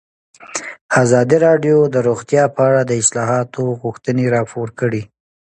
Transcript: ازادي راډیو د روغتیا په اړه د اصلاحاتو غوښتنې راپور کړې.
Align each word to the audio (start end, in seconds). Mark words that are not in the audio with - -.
ازادي 1.03 1.37
راډیو 1.47 1.77
د 1.93 1.95
روغتیا 2.07 2.43
په 2.55 2.61
اړه 2.69 2.81
د 2.85 2.91
اصلاحاتو 3.01 3.63
غوښتنې 3.81 4.25
راپور 4.35 4.67
کړې. 4.79 5.01